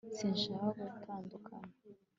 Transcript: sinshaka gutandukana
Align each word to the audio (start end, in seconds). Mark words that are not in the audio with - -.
sinshaka 0.17 0.81
gutandukana 0.93 1.71